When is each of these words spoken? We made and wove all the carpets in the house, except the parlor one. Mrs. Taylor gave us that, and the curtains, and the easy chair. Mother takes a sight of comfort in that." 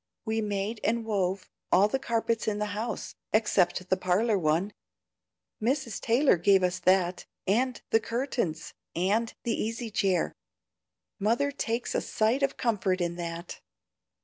We 0.25 0.41
made 0.41 0.79
and 0.83 1.05
wove 1.05 1.47
all 1.71 1.87
the 1.87 1.99
carpets 1.99 2.47
in 2.47 2.57
the 2.57 2.73
house, 2.73 3.13
except 3.33 3.87
the 3.87 3.95
parlor 3.97 4.35
one. 4.35 4.73
Mrs. 5.61 6.01
Taylor 6.01 6.37
gave 6.37 6.63
us 6.63 6.79
that, 6.79 7.27
and 7.45 7.79
the 7.91 7.99
curtains, 7.99 8.73
and 8.95 9.31
the 9.43 9.53
easy 9.53 9.91
chair. 9.91 10.33
Mother 11.19 11.51
takes 11.51 11.93
a 11.93 12.01
sight 12.01 12.41
of 12.41 12.57
comfort 12.57 12.99
in 12.99 13.15
that." 13.17 13.61